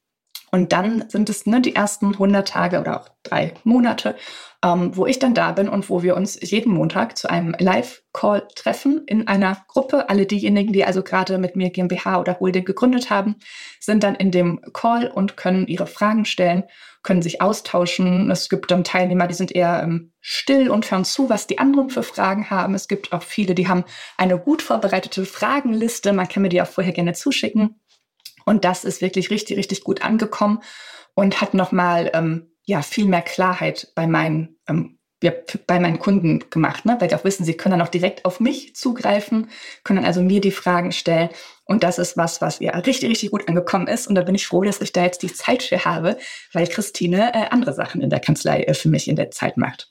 Und 0.53 0.73
dann 0.73 1.09
sind 1.09 1.29
es 1.29 1.45
ne, 1.45 1.61
die 1.61 1.75
ersten 1.75 2.07
100 2.07 2.45
Tage 2.45 2.81
oder 2.81 2.99
auch 2.99 3.09
drei 3.23 3.53
Monate, 3.63 4.17
ähm, 4.63 4.95
wo 4.97 5.05
ich 5.05 5.17
dann 5.17 5.33
da 5.33 5.53
bin 5.53 5.69
und 5.69 5.89
wo 5.89 6.03
wir 6.03 6.17
uns 6.17 6.37
jeden 6.41 6.73
Montag 6.73 7.17
zu 7.17 7.29
einem 7.29 7.55
Live-Call 7.57 8.49
treffen 8.53 9.03
in 9.07 9.29
einer 9.29 9.63
Gruppe. 9.69 10.09
Alle 10.09 10.25
diejenigen, 10.25 10.73
die 10.73 10.83
also 10.83 11.03
gerade 11.03 11.37
mit 11.37 11.55
mir 11.55 11.69
GmbH 11.69 12.19
oder 12.19 12.41
Holding 12.41 12.65
gegründet 12.65 13.09
haben, 13.09 13.37
sind 13.79 14.03
dann 14.03 14.15
in 14.15 14.31
dem 14.31 14.59
Call 14.73 15.07
und 15.07 15.37
können 15.37 15.67
ihre 15.67 15.87
Fragen 15.87 16.25
stellen, 16.25 16.63
können 17.01 17.21
sich 17.21 17.41
austauschen. 17.41 18.29
Es 18.29 18.49
gibt 18.49 18.71
dann 18.71 18.83
Teilnehmer, 18.83 19.27
die 19.27 19.35
sind 19.35 19.55
eher 19.55 19.81
ähm, 19.81 20.11
still 20.19 20.69
und 20.69 20.91
hören 20.91 21.05
zu, 21.05 21.29
was 21.29 21.47
die 21.47 21.59
anderen 21.59 21.89
für 21.89 22.03
Fragen 22.03 22.49
haben. 22.49 22.75
Es 22.75 22.89
gibt 22.89 23.13
auch 23.13 23.23
viele, 23.23 23.55
die 23.55 23.69
haben 23.69 23.85
eine 24.17 24.37
gut 24.37 24.61
vorbereitete 24.61 25.25
Fragenliste. 25.25 26.11
Man 26.11 26.27
kann 26.27 26.43
mir 26.43 26.49
die 26.49 26.61
auch 26.61 26.67
vorher 26.67 26.93
gerne 26.93 27.13
zuschicken. 27.13 27.80
Und 28.45 28.65
das 28.65 28.83
ist 28.83 29.01
wirklich 29.01 29.29
richtig, 29.29 29.57
richtig 29.57 29.83
gut 29.83 30.01
angekommen 30.01 30.61
und 31.13 31.41
hat 31.41 31.53
nochmal 31.53 32.11
ähm, 32.13 32.51
ja, 32.65 32.81
viel 32.81 33.05
mehr 33.05 33.21
Klarheit 33.21 33.91
bei 33.95 34.07
meinen, 34.07 34.57
ähm, 34.67 34.97
ja, 35.23 35.31
bei 35.67 35.79
meinen 35.79 35.99
Kunden 35.99 36.49
gemacht, 36.49 36.85
ne? 36.85 36.97
weil 36.99 37.07
die 37.07 37.15
auch 37.15 37.23
wissen, 37.23 37.45
sie 37.45 37.53
können 37.53 37.77
dann 37.77 37.85
auch 37.85 37.91
direkt 37.91 38.25
auf 38.25 38.39
mich 38.39 38.75
zugreifen, 38.75 39.49
können 39.83 40.03
also 40.03 40.21
mir 40.21 40.41
die 40.41 40.51
Fragen 40.51 40.91
stellen. 40.91 41.29
Und 41.65 41.83
das 41.83 41.99
ist 41.99 42.17
was, 42.17 42.41
was 42.41 42.59
ja 42.59 42.71
richtig, 42.71 43.09
richtig 43.09 43.31
gut 43.31 43.47
angekommen 43.47 43.87
ist. 43.87 44.07
Und 44.07 44.15
da 44.15 44.23
bin 44.23 44.35
ich 44.35 44.47
froh, 44.47 44.63
dass 44.63 44.81
ich 44.81 44.91
da 44.93 45.03
jetzt 45.03 45.21
die 45.21 45.31
Zeit 45.31 45.63
für 45.63 45.85
habe, 45.85 46.17
weil 46.53 46.67
Christine 46.67 47.33
äh, 47.33 47.49
andere 47.49 47.73
Sachen 47.73 48.01
in 48.01 48.09
der 48.09 48.19
Kanzlei 48.19 48.63
äh, 48.63 48.73
für 48.73 48.89
mich 48.89 49.07
in 49.07 49.15
der 49.15 49.31
Zeit 49.31 49.57
macht. 49.57 49.89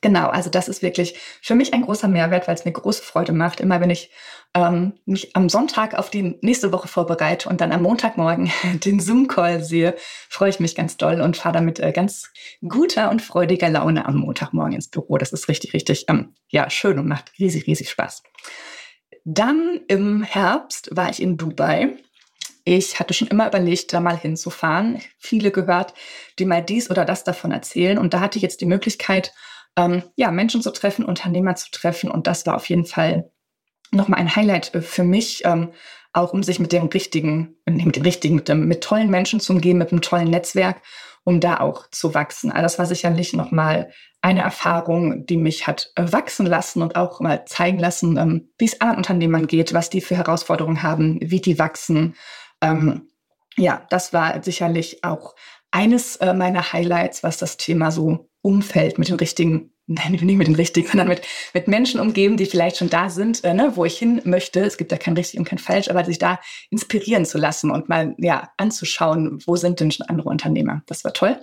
Genau, 0.00 0.28
also 0.28 0.50
das 0.50 0.68
ist 0.68 0.82
wirklich 0.82 1.18
für 1.40 1.54
mich 1.54 1.72
ein 1.72 1.82
großer 1.82 2.08
Mehrwert, 2.08 2.46
weil 2.46 2.54
es 2.54 2.64
mir 2.64 2.72
große 2.72 3.02
Freude 3.02 3.32
macht. 3.32 3.60
Immer 3.60 3.80
wenn 3.80 3.90
ich 3.90 4.10
ähm, 4.54 4.94
mich 5.04 5.34
am 5.34 5.48
Sonntag 5.48 5.94
auf 5.94 6.10
die 6.10 6.38
nächste 6.40 6.72
Woche 6.72 6.86
vorbereite 6.86 7.48
und 7.48 7.60
dann 7.60 7.72
am 7.72 7.82
Montagmorgen 7.82 8.50
den 8.84 9.00
Zoom-Call 9.00 9.62
sehe, 9.62 9.96
freue 10.28 10.50
ich 10.50 10.60
mich 10.60 10.74
ganz 10.74 10.96
doll 10.96 11.20
und 11.20 11.36
fahre 11.36 11.54
damit 11.54 11.80
äh, 11.80 11.92
ganz 11.92 12.30
guter 12.66 13.10
und 13.10 13.20
freudiger 13.20 13.68
Laune 13.68 14.06
am 14.06 14.16
Montagmorgen 14.16 14.74
ins 14.74 14.88
Büro. 14.88 15.18
Das 15.18 15.32
ist 15.32 15.48
richtig, 15.48 15.74
richtig 15.74 16.06
ähm, 16.08 16.34
ja, 16.48 16.70
schön 16.70 16.98
und 16.98 17.08
macht 17.08 17.32
riesig, 17.38 17.66
riesig 17.66 17.90
Spaß. 17.90 18.22
Dann 19.24 19.80
im 19.88 20.22
Herbst 20.22 20.90
war 20.94 21.10
ich 21.10 21.20
in 21.20 21.36
Dubai. 21.36 21.96
Ich 22.64 23.00
hatte 23.00 23.12
schon 23.12 23.28
immer 23.28 23.48
überlegt, 23.48 23.92
da 23.92 24.00
mal 24.00 24.16
hinzufahren. 24.16 25.00
Viele 25.18 25.50
gehört, 25.50 25.94
die 26.38 26.44
mal 26.44 26.62
dies 26.62 26.90
oder 26.90 27.04
das 27.04 27.24
davon 27.24 27.50
erzählen. 27.50 27.98
Und 27.98 28.14
da 28.14 28.20
hatte 28.20 28.38
ich 28.38 28.42
jetzt 28.42 28.60
die 28.60 28.66
Möglichkeit, 28.66 29.32
ähm, 29.76 30.02
ja, 30.16 30.30
Menschen 30.30 30.62
zu 30.62 30.70
treffen, 30.70 31.04
Unternehmer 31.04 31.56
zu 31.56 31.70
treffen. 31.70 32.10
Und 32.10 32.26
das 32.26 32.46
war 32.46 32.54
auf 32.54 32.68
jeden 32.68 32.86
Fall 32.86 33.30
nochmal 33.90 34.20
ein 34.20 34.34
Highlight 34.34 34.74
äh, 34.74 34.82
für 34.82 35.04
mich. 35.04 35.42
Ähm, 35.44 35.72
auch 36.14 36.32
um 36.32 36.42
sich 36.42 36.60
mit 36.60 36.72
dem 36.72 36.86
richtigen, 36.86 37.56
mit 37.66 37.96
den 37.96 38.02
richtigen, 38.02 38.36
mit, 38.36 38.48
dem, 38.48 38.68
mit 38.68 38.82
tollen 38.82 39.10
Menschen 39.10 39.40
zu 39.40 39.52
umgeben, 39.52 39.80
mit 39.80 39.90
einem 39.90 40.00
tollen 40.00 40.30
Netzwerk, 40.30 40.80
um 41.24 41.40
da 41.40 41.58
auch 41.58 41.90
zu 41.90 42.14
wachsen. 42.14 42.52
Also 42.52 42.62
das 42.62 42.78
war 42.78 42.86
sicherlich 42.86 43.32
nochmal 43.32 43.90
eine 44.22 44.42
Erfahrung, 44.42 45.26
die 45.26 45.36
mich 45.36 45.66
hat 45.66 45.92
äh, 45.96 46.12
wachsen 46.12 46.46
lassen 46.46 46.82
und 46.82 46.96
auch 46.96 47.20
mal 47.20 47.44
zeigen 47.46 47.78
lassen, 47.78 48.16
ähm, 48.16 48.48
wie 48.58 48.66
es 48.66 48.80
anderen 48.80 48.98
Unternehmern 48.98 49.46
geht, 49.48 49.74
was 49.74 49.90
die 49.90 50.00
für 50.00 50.16
Herausforderungen 50.16 50.82
haben, 50.82 51.18
wie 51.20 51.40
die 51.40 51.58
wachsen. 51.58 52.14
Ähm, 52.62 53.08
ja, 53.56 53.84
das 53.90 54.12
war 54.12 54.42
sicherlich 54.42 55.02
auch 55.04 55.34
eines 55.72 56.16
äh, 56.16 56.32
meiner 56.32 56.72
Highlights, 56.72 57.22
was 57.24 57.38
das 57.38 57.56
Thema 57.56 57.90
so 57.90 58.30
Umfeld 58.40 58.98
mit 58.98 59.08
den 59.08 59.16
richtigen, 59.16 59.73
nein, 59.86 60.12
nicht 60.12 60.22
mit 60.22 60.46
den 60.46 60.54
richtigen, 60.54 60.88
sondern 60.88 61.08
mit, 61.08 61.22
mit 61.52 61.68
Menschen 61.68 62.00
umgeben, 62.00 62.36
die 62.36 62.46
vielleicht 62.46 62.78
schon 62.78 62.90
da 62.90 63.10
sind, 63.10 63.44
äh, 63.44 63.54
ne, 63.54 63.72
wo 63.74 63.84
ich 63.84 63.98
hin 63.98 64.20
möchte. 64.24 64.60
Es 64.60 64.76
gibt 64.76 64.92
ja 64.92 64.98
kein 64.98 65.14
richtig 65.14 65.38
und 65.38 65.44
kein 65.44 65.58
falsch, 65.58 65.88
aber 65.88 66.04
sich 66.04 66.18
da 66.18 66.40
inspirieren 66.70 67.24
zu 67.24 67.38
lassen 67.38 67.70
und 67.70 67.88
mal 67.88 68.14
ja 68.18 68.50
anzuschauen, 68.56 69.38
wo 69.46 69.56
sind 69.56 69.80
denn 69.80 69.90
schon 69.90 70.06
andere 70.06 70.28
Unternehmer. 70.28 70.82
Das 70.86 71.04
war 71.04 71.12
toll. 71.12 71.38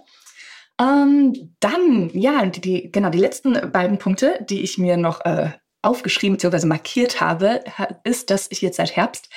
Ähm, 0.80 1.56
dann, 1.60 2.10
ja, 2.14 2.46
die, 2.46 2.62
die, 2.62 2.92
genau, 2.92 3.10
die 3.10 3.20
letzten 3.20 3.72
beiden 3.72 4.00
Punkte, 4.00 4.44
die 4.50 4.62
ich 4.62 4.78
mir 4.78 4.98
noch 4.98 5.24
äh, 5.26 5.52
aufgeschrieben 5.82 6.38
bzw. 6.38 6.66
markiert 6.66 7.22
habe, 7.22 7.64
ist, 8.04 8.30
dass 8.30 8.48
ich 8.50 8.62
jetzt 8.62 8.78
seit 8.78 8.96
Herbst 8.96 9.30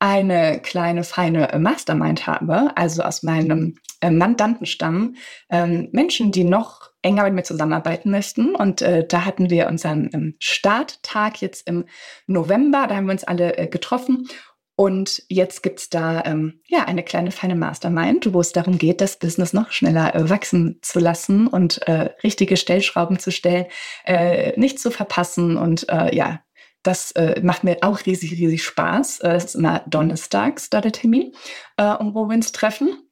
eine 0.00 0.60
kleine 0.60 1.04
feine 1.04 1.50
Mastermind 1.58 2.26
habe, 2.26 2.76
also 2.76 3.02
aus 3.02 3.22
meinem 3.22 3.76
äh, 4.00 4.10
Mandantenstamm, 4.10 5.16
ähm, 5.50 5.88
Menschen, 5.92 6.30
die 6.30 6.44
noch 6.44 6.87
enger 7.02 7.24
mit 7.24 7.34
mir 7.34 7.42
zusammenarbeiten 7.44 8.10
möchten. 8.10 8.54
Und 8.54 8.82
äh, 8.82 9.06
da 9.06 9.24
hatten 9.24 9.50
wir 9.50 9.68
unseren 9.68 10.10
ähm, 10.12 10.34
Starttag 10.38 11.40
jetzt 11.40 11.68
im 11.68 11.84
November, 12.26 12.86
da 12.88 12.96
haben 12.96 13.06
wir 13.06 13.12
uns 13.12 13.24
alle 13.24 13.56
äh, 13.56 13.66
getroffen. 13.66 14.28
Und 14.74 15.24
jetzt 15.28 15.64
gibt's 15.64 15.90
da 15.90 16.22
ähm, 16.24 16.60
ja 16.68 16.84
eine 16.84 17.02
kleine 17.02 17.32
feine 17.32 17.56
Mastermind, 17.56 18.32
wo 18.32 18.40
es 18.40 18.52
darum 18.52 18.78
geht, 18.78 19.00
das 19.00 19.18
Business 19.18 19.52
noch 19.52 19.72
schneller 19.72 20.14
äh, 20.14 20.30
wachsen 20.30 20.78
zu 20.82 21.00
lassen 21.00 21.48
und 21.48 21.82
äh, 21.88 22.10
richtige 22.22 22.56
Stellschrauben 22.56 23.18
zu 23.18 23.32
stellen, 23.32 23.66
äh, 24.04 24.58
nicht 24.58 24.78
zu 24.78 24.92
verpassen 24.92 25.56
und 25.56 25.88
äh, 25.88 26.14
ja 26.14 26.40
das 26.82 27.10
äh, 27.12 27.40
macht 27.42 27.64
mir 27.64 27.78
auch 27.82 28.06
riesig, 28.06 28.32
riesig 28.32 28.62
Spaß. 28.62 29.20
Äh, 29.20 29.32
es 29.32 29.46
ist 29.46 29.54
immer 29.56 29.82
donnerstags 29.86 30.70
da 30.70 30.80
der 30.80 30.92
Termin, 30.92 31.32
äh, 31.76 31.94
wo 32.00 32.26
wir 32.26 32.34
uns 32.34 32.52
treffen. 32.52 33.07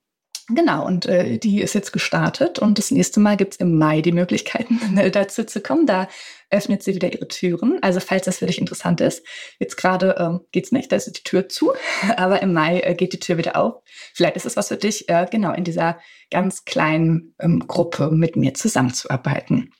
Genau, 0.49 0.87
und 0.87 1.07
äh, 1.07 1.38
die 1.38 1.61
ist 1.61 1.75
jetzt 1.75 1.93
gestartet 1.93 2.61
und 2.61 2.79
das 2.79 2.93
nächste 2.93 3.19
Mal 3.19 3.37
gibt's 3.37 3.57
im 3.57 3.79
Mai 3.79 4.00
die 4.00 4.12
Möglichkeiten, 4.12 4.97
äh, 4.97 5.11
dazu 5.11 5.43
zu 5.43 5.61
kommen. 5.61 5.87
Da 5.87 6.09
öffnet 6.50 6.85
sie 6.85 6.95
wieder 6.95 7.12
ihre 7.12 7.26
Türen. 7.26 7.83
Also 7.83 7.99
falls 7.99 8.26
das 8.26 8.38
für 8.38 8.47
dich 8.47 8.59
interessant 8.59 9.00
ist, 9.00 9.26
jetzt 9.59 9.76
gerade 9.76 10.15
ähm, 10.19 10.43
geht's 10.53 10.71
nicht, 10.71 10.93
da 10.93 10.97
ist 10.97 11.11
die 11.11 11.25
Tür 11.25 11.49
zu, 11.49 11.73
aber 12.17 12.43
im 12.43 12.53
Mai 12.53 12.79
äh, 12.81 12.95
geht 12.95 13.12
die 13.12 13.19
Tür 13.19 13.38
wieder 13.38 13.57
auf. 13.57 13.83
Vielleicht 14.15 14.37
ist 14.37 14.47
es 14.47 14.57
was 14.57 14.69
für 14.69 14.76
dich, 14.76 15.09
äh, 15.09 15.26
genau 15.29 15.53
in 15.53 15.65
dieser 15.65 15.99
ganz 16.31 16.65
kleinen 16.65 17.35
ähm, 17.41 17.67
Gruppe 17.67 18.11
mit 18.12 18.37
mir 18.37 18.55
zusammenzuarbeiten. 18.55 19.73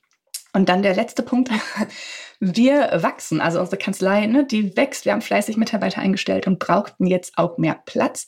Und 0.53 0.69
dann 0.69 0.83
der 0.83 0.95
letzte 0.95 1.23
Punkt. 1.23 1.51
Wir 2.41 2.91
wachsen, 3.03 3.41
also 3.41 3.61
unsere 3.61 3.79
Kanzlei, 3.79 4.27
ne, 4.27 4.45
die 4.45 4.77
wächst. 4.77 5.07
Wir 5.07 5.13
haben 5.13 5.23
fleißig 5.23 5.57
Mitarbeiter 5.57 6.03
eingestellt 6.03 6.47
und 6.47 6.59
brauchten 6.59 7.07
jetzt 7.07 7.39
auch 7.39 7.57
mehr 7.57 7.81
Platz. 7.87 8.27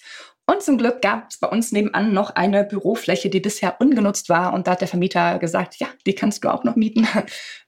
Und 0.51 0.63
zum 0.63 0.79
Glück 0.79 1.03
gab 1.03 1.29
es 1.29 1.39
bei 1.39 1.47
uns 1.47 1.73
nebenan 1.73 2.15
noch 2.15 2.31
eine 2.31 2.65
Bürofläche, 2.65 3.29
die 3.29 3.39
bisher 3.41 3.79
ungenutzt 3.81 4.31
war. 4.31 4.55
Und 4.55 4.67
da 4.67 4.71
hat 4.73 4.81
der 4.81 4.89
Vermieter 4.89 5.39
gesagt, 5.39 5.77
ja, 5.79 5.89
die 6.07 6.15
kannst 6.15 6.43
du 6.43 6.49
auch 6.49 6.65
noch 6.65 6.75
mieten. 6.75 7.07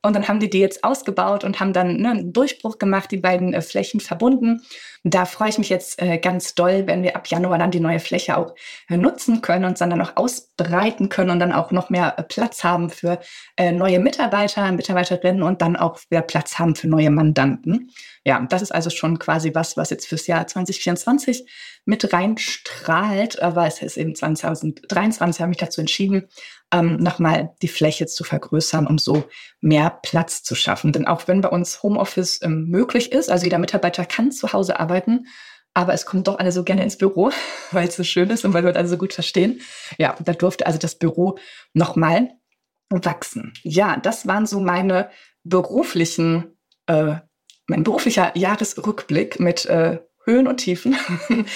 Und 0.03 0.17
dann 0.17 0.29
haben 0.29 0.41
die 0.41 0.49
die 0.49 0.61
jetzt 0.61 0.83
ausgebaut 0.83 1.45
und 1.45 1.61
haben 1.61 1.75
dann 1.75 1.99
ne, 1.99 2.11
einen 2.11 2.33
Durchbruch 2.33 2.79
gemacht, 2.79 3.11
die 3.11 3.19
beiden 3.19 3.53
äh, 3.53 3.61
Flächen 3.61 4.01
verbunden. 4.01 4.63
Da 5.05 5.27
freue 5.27 5.51
ich 5.51 5.59
mich 5.59 5.69
jetzt 5.69 6.01
äh, 6.01 6.19
ganz 6.19 6.55
doll, 6.55 6.87
wenn 6.87 7.03
wir 7.03 7.17
ab 7.17 7.27
Januar 7.27 7.59
dann 7.59 7.71
die 7.71 7.81
neue 7.81 8.01
Fläche 8.01 8.37
auch 8.37 8.55
äh, 8.89 8.97
nutzen 8.97 9.43
können 9.43 9.67
und 9.67 9.81
dann, 9.81 9.91
noch 9.91 10.17
ausbreiten 10.17 11.11
können 11.11 11.31
und 11.31 11.39
dann 11.41 11.53
auch 11.53 11.71
noch 11.71 11.91
mehr 11.91 12.19
äh, 12.19 12.23
Platz 12.23 12.65
haben 12.65 12.89
für 12.89 13.19
äh, 13.57 13.73
neue 13.73 13.99
Mitarbeiter, 13.99 14.73
Mitarbeiterinnen 14.73 15.43
und 15.43 15.61
dann 15.61 15.77
auch 15.77 15.99
mehr 16.09 16.23
Platz 16.23 16.59
haben 16.59 16.75
für 16.77 16.89
neue 16.89 17.11
Mandanten. 17.11 17.91
Ja, 18.25 18.41
das 18.49 18.63
ist 18.63 18.73
also 18.73 18.91
schon 18.91 19.19
quasi 19.19 19.55
was, 19.55 19.77
was 19.77 19.91
jetzt 19.91 20.07
fürs 20.07 20.27
Jahr 20.27 20.47
2024 20.47 21.47
mit 21.85 22.13
reinstrahlt. 22.13 23.41
Aber 23.43 23.67
es 23.67 23.81
ist 23.83 23.97
eben 23.97 24.15
2023 24.15 25.41
habe 25.41 25.53
ich 25.53 25.59
dazu 25.59 25.81
entschieden, 25.81 26.29
ähm, 26.73 26.97
nochmal 26.97 27.55
die 27.63 27.69
Fläche 27.69 28.07
zu 28.07 28.25
vergrößern, 28.25 28.87
um 28.87 28.99
so 28.99 29.25
mehr 29.61 29.99
Platz 30.03 30.43
zu 30.43 30.55
schaffen. 30.55 30.93
Denn 30.93 31.07
auch 31.07 31.29
wenn 31.29 31.41
bei 31.41 31.49
uns 31.49 31.83
Homeoffice 31.83 32.41
ähm, 32.43 32.67
möglich 32.69 33.13
ist, 33.13 33.31
also 33.31 33.45
jeder 33.45 33.59
Mitarbeiter 33.59 34.05
kann 34.05 34.33
zu 34.33 34.53
Hause 34.53 34.79
arbeiten, 34.79 35.27
aber 35.75 35.95
es 35.95 36.05
kommt 36.05 36.27
doch 36.27 36.39
alle 36.39 36.53
so 36.53 36.65
gerne 36.65 36.83
ins 36.83 36.99
Büro, 36.99 37.31
weil 37.73 37.89
es 37.89 37.97
so 37.97 38.05
schön 38.05 38.31
ist 38.31 38.45
und 38.45 38.55
weil 38.55 38.65
wir 38.65 38.75
alle 38.75 38.89
so 38.89 38.99
gut 38.99 39.13
verstehen. 39.13 39.61
Ja, 39.99 40.17
da 40.21 40.33
durfte 40.33 40.67
also 40.67 40.79
das 40.79 40.97
Büro 40.97 41.39
nochmal 41.73 42.31
wachsen. 42.89 43.53
Ja, 43.63 43.97
das 43.97 44.27
waren 44.27 44.47
so 44.47 44.61
meine 44.61 45.11
beruflichen, 45.45 46.59
äh, 46.87 47.17
mein 47.67 47.85
beruflicher 47.85 48.37
Jahresrückblick 48.37 49.39
mit 49.39 49.65
äh, 49.67 50.01
Höhen 50.25 50.49
und 50.49 50.59
Tiefen. 50.59 50.97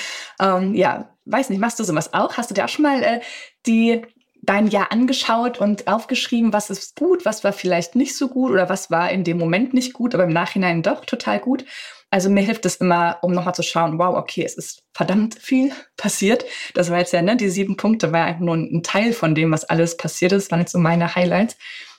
ähm, 0.40 0.74
ja, 0.74 1.16
weiß 1.24 1.50
nicht, 1.50 1.58
machst 1.58 1.78
du 1.78 1.84
sowas 1.84 2.14
auch? 2.14 2.36
Hast 2.36 2.50
du 2.50 2.54
dir 2.54 2.64
auch 2.64 2.68
schon 2.68 2.84
mal 2.84 3.02
äh, 3.02 3.20
die 3.66 4.02
dein 4.44 4.68
Jahr 4.68 4.92
angeschaut 4.92 5.58
und 5.58 5.86
aufgeschrieben, 5.86 6.52
was 6.52 6.70
ist 6.70 6.96
gut, 6.96 7.24
was 7.24 7.44
war 7.44 7.52
vielleicht 7.52 7.94
nicht 7.94 8.16
so 8.16 8.28
gut 8.28 8.52
oder 8.52 8.68
was 8.68 8.90
war 8.90 9.10
in 9.10 9.24
dem 9.24 9.38
Moment 9.38 9.74
nicht 9.74 9.92
gut, 9.92 10.14
aber 10.14 10.24
im 10.24 10.32
Nachhinein 10.32 10.82
doch 10.82 11.04
total 11.04 11.40
gut. 11.40 11.64
Also 12.10 12.30
mir 12.30 12.42
hilft 12.42 12.64
es 12.64 12.76
immer, 12.76 13.18
um 13.22 13.32
nochmal 13.32 13.54
zu 13.54 13.62
schauen, 13.62 13.98
wow, 13.98 14.16
okay, 14.16 14.44
es 14.44 14.54
ist 14.54 14.84
verdammt 14.92 15.34
viel 15.34 15.72
passiert. 15.96 16.44
Das 16.74 16.90
war 16.90 16.98
jetzt 16.98 17.12
ja, 17.12 17.22
ne, 17.22 17.36
die 17.36 17.48
sieben 17.48 17.76
Punkte 17.76 18.12
war 18.12 18.24
einfach 18.24 18.40
nur 18.40 18.56
ein 18.56 18.82
Teil 18.82 19.12
von 19.12 19.34
dem, 19.34 19.50
was 19.50 19.64
alles 19.64 19.96
passiert 19.96 20.32
ist, 20.32 20.50
waren 20.50 20.60
jetzt 20.60 20.72
so 20.72 20.78
meine 20.78 21.14
Highlights. 21.14 21.56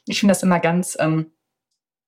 Ich 0.07 0.19
finde 0.19 0.31
das 0.31 0.43
immer 0.43 0.59
ganz, 0.59 0.97
ähm, 0.99 1.31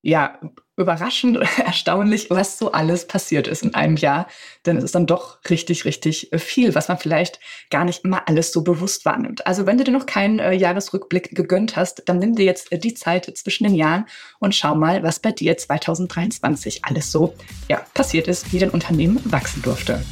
ja, 0.02 0.38
überraschend 0.78 1.38
erstaunlich, 1.58 2.30
was 2.30 2.58
so 2.58 2.72
alles 2.72 3.06
passiert 3.06 3.48
ist 3.48 3.62
in 3.62 3.74
einem 3.74 3.96
Jahr. 3.96 4.26
Denn 4.64 4.76
es 4.76 4.84
ist 4.84 4.94
dann 4.94 5.06
doch 5.06 5.38
richtig, 5.50 5.84
richtig 5.84 6.30
viel, 6.36 6.74
was 6.74 6.88
man 6.88 6.98
vielleicht 6.98 7.40
gar 7.70 7.84
nicht 7.84 8.04
immer 8.04 8.26
alles 8.26 8.52
so 8.52 8.62
bewusst 8.62 9.04
wahrnimmt. 9.04 9.46
Also 9.46 9.66
wenn 9.66 9.76
du 9.76 9.84
dir 9.84 9.92
noch 9.92 10.06
keinen 10.06 10.38
äh, 10.38 10.52
Jahresrückblick 10.52 11.34
gegönnt 11.34 11.76
hast, 11.76 12.02
dann 12.06 12.18
nimm 12.18 12.34
dir 12.34 12.44
jetzt 12.44 12.72
äh, 12.72 12.78
die 12.78 12.94
Zeit 12.94 13.30
zwischen 13.36 13.64
den 13.64 13.74
Jahren 13.74 14.06
und 14.38 14.54
schau 14.54 14.74
mal, 14.74 15.02
was 15.02 15.20
bei 15.20 15.32
dir 15.32 15.56
2023 15.56 16.84
alles 16.84 17.12
so 17.12 17.34
ja, 17.68 17.82
passiert 17.94 18.28
ist, 18.28 18.52
wie 18.52 18.58
dein 18.58 18.70
Unternehmen 18.70 19.20
wachsen 19.24 19.62
durfte. 19.62 20.02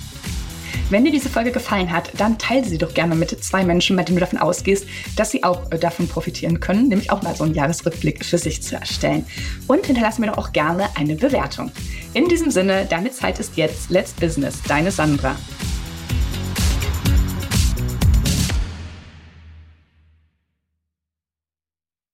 Wenn 0.88 1.04
dir 1.04 1.10
diese 1.10 1.28
Folge 1.28 1.50
gefallen 1.50 1.90
hat, 1.90 2.12
dann 2.16 2.38
teile 2.38 2.64
sie 2.64 2.78
doch 2.78 2.94
gerne 2.94 3.16
mit 3.16 3.30
zwei 3.42 3.64
Menschen, 3.64 3.96
bei 3.96 4.04
denen 4.04 4.18
du 4.18 4.20
davon 4.20 4.38
ausgehst, 4.38 4.86
dass 5.16 5.32
sie 5.32 5.42
auch 5.42 5.72
äh, 5.72 5.78
davon 5.78 6.06
profitieren 6.06 6.60
können, 6.60 6.86
nämlich 6.88 7.10
auch 7.10 7.22
mal 7.22 7.34
so 7.34 7.42
einen 7.42 7.54
Jahresrückblick 7.54 8.24
für 8.24 8.38
sich 8.38 8.62
zu 8.62 8.76
erstellen. 8.76 9.26
Und 9.66 9.84
hinterlass 9.86 10.20
mir 10.20 10.28
doch 10.28 10.38
auch 10.38 10.52
gerne 10.52 10.88
eine 10.94 11.16
Bewertung. 11.16 11.72
In 12.14 12.28
diesem 12.28 12.52
Sinne, 12.52 12.86
deine 12.88 13.10
Zeit 13.10 13.40
ist 13.40 13.56
jetzt. 13.56 13.90
Let's 13.90 14.12
Business, 14.12 14.62
deine 14.68 14.92
Sandra. 14.92 15.34